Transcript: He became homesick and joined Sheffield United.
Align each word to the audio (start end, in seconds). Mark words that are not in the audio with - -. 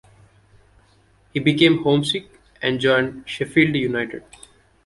He 1.31 1.39
became 1.39 1.83
homesick 1.83 2.27
and 2.59 2.79
joined 2.79 3.29
Sheffield 3.29 3.75
United. 3.75 4.23